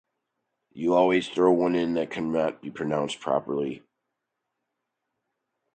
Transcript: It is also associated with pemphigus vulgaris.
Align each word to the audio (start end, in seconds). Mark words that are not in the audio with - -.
It 0.71 0.81
is 0.81 0.87
also 0.87 1.11
associated 1.11 1.93
with 1.93 2.09
pemphigus 2.79 3.15
vulgaris. 3.19 3.81